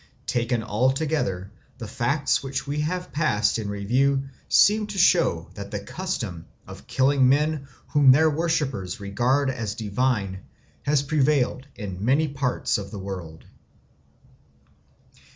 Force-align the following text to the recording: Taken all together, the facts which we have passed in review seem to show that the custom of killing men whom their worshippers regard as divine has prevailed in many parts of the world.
Taken 0.25 0.63
all 0.63 0.89
together, 0.91 1.51
the 1.77 1.87
facts 1.87 2.41
which 2.41 2.65
we 2.65 2.79
have 2.81 3.11
passed 3.11 3.59
in 3.59 3.69
review 3.69 4.23
seem 4.49 4.87
to 4.87 4.97
show 4.97 5.51
that 5.53 5.69
the 5.69 5.79
custom 5.79 6.47
of 6.65 6.87
killing 6.87 7.29
men 7.29 7.67
whom 7.89 8.11
their 8.11 8.27
worshippers 8.27 8.99
regard 8.99 9.51
as 9.51 9.75
divine 9.75 10.39
has 10.87 11.03
prevailed 11.03 11.67
in 11.75 12.03
many 12.03 12.27
parts 12.27 12.79
of 12.79 12.89
the 12.89 12.97
world. 12.97 13.45